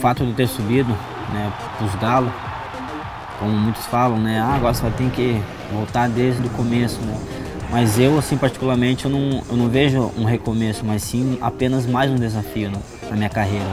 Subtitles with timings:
[0.00, 0.90] fato de ter subido
[1.32, 2.32] né, os galos,
[3.38, 4.40] como muitos falam, né?
[4.40, 5.42] Ah, agora vai ter que
[5.72, 7.16] voltar desde o começo, né?
[7.70, 12.10] Mas eu, assim, particularmente, eu não, eu não vejo um recomeço, mas sim apenas mais
[12.10, 13.68] um desafio né, na minha carreira.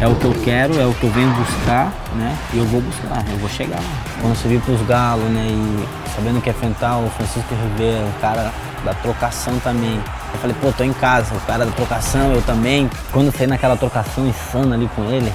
[0.00, 2.36] É o que eu quero, é o que eu venho buscar, né?
[2.52, 3.80] E eu vou buscar, eu vou chegar.
[4.20, 5.46] Quando eu subi para os galos, né?
[5.48, 8.52] E sabendo que enfrentar o Francisco Ribeiro, o cara
[8.88, 10.00] da trocação também.
[10.32, 12.90] Eu falei, pô, tô em casa, o cara da trocação, eu também.
[13.12, 15.32] Quando eu saí naquela trocação insana ali com ele,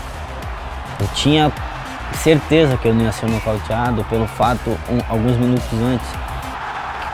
[0.99, 1.51] eu tinha
[2.15, 6.07] certeza que eu não ia ser nocauteado pelo fato, um, alguns minutos antes,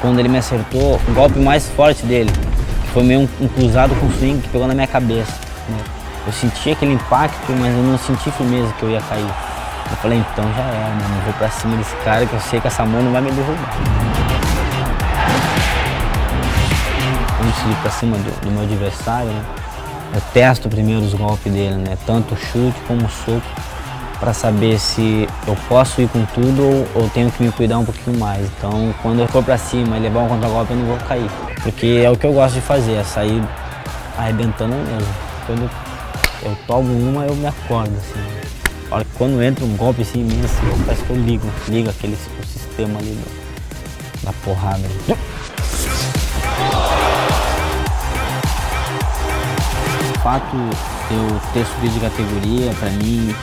[0.02, 3.94] quando ele me acertou, o golpe mais forte dele, que foi meio um, um cruzado
[3.96, 5.34] com swing que pegou na minha cabeça.
[5.68, 5.78] Né?
[6.26, 9.30] Eu senti aquele impacto, mas eu não senti firmeza que eu ia cair.
[9.92, 12.62] Eu falei, então já é, mano, eu vou pra cima desse cara que eu sei
[12.62, 14.79] que essa mão não vai me derrubar.
[17.68, 19.44] Ir pra cima do, do meu adversário, né,
[20.14, 21.98] eu testo primeiro os golpes dele, né?
[22.06, 23.42] Tanto chute como soco,
[24.20, 27.86] para saber se eu posso ir com tudo ou, ou, tenho que me cuidar um
[27.86, 28.46] pouquinho mais.
[28.58, 31.30] Então, quando eu for para cima e levar um contra-golpe, eu não vou cair.
[31.64, 33.42] Porque é o que eu gosto de fazer, é sair
[34.18, 35.14] arrebentando mesmo.
[35.46, 35.70] Quando
[36.44, 38.20] eu tomo uma, eu me acordo, assim.
[38.92, 43.12] Olha, quando entra um golpe assim imenso, parece que eu ligo, ligo aquele sistema ali
[43.12, 44.84] do, da porrada.
[50.30, 53.34] Fato eu ter subido de categoria, para mim,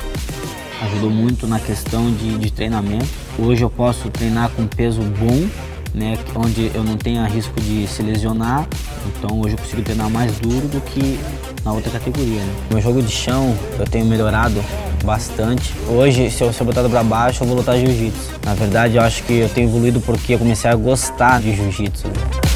[0.82, 3.08] ajudou muito na questão de, de treinamento.
[3.36, 5.48] Hoje eu posso treinar com peso bom,
[5.92, 8.68] né, onde eu não tenho risco de se lesionar.
[9.04, 11.18] Então hoje eu consigo treinar mais duro do que
[11.64, 12.40] na outra categoria.
[12.40, 12.54] Né?
[12.70, 14.64] Meu jogo de chão eu tenho melhorado
[15.04, 15.74] bastante.
[15.88, 18.30] Hoje, se eu ser botado para baixo, eu vou lutar jiu-jitsu.
[18.44, 22.06] Na verdade, eu acho que eu tenho evoluído porque eu comecei a gostar de jiu-jitsu.
[22.06, 22.55] Né?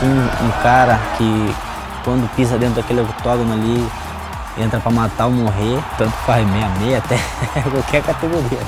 [0.00, 1.54] Fui um cara que
[2.02, 3.86] quando pisa dentro daquele octógono ali,
[4.56, 7.18] entra para matar ou morrer, tanto faz meia-meia até
[7.70, 8.60] qualquer categoria.